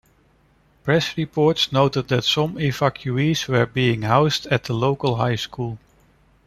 [0.83, 5.77] Press reports noted that some evacuees were being housed at the local high school.